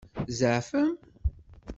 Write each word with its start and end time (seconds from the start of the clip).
Tzeɛfem? 0.27 0.89